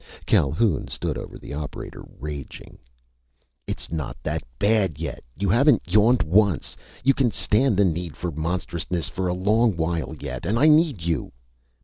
Calhoun 0.25 0.87
stood 0.87 1.15
over 1.15 1.37
the 1.37 1.53
operator, 1.53 2.03
raging: 2.19 2.79
"It's 3.67 3.91
not 3.91 4.17
that 4.23 4.41
bad 4.57 4.99
yet! 4.99 5.23
You 5.37 5.47
haven't 5.47 5.83
yawned 5.87 6.23
once! 6.23 6.75
You 7.03 7.13
can 7.13 7.29
stand 7.29 7.77
the 7.77 7.85
need 7.85 8.17
for 8.17 8.31
monstrousness 8.31 9.09
for 9.09 9.27
a 9.27 9.33
long 9.35 9.77
while 9.77 10.15
yet! 10.19 10.43
And 10.43 10.57
I 10.57 10.65
need 10.69 11.03
you!" 11.03 11.31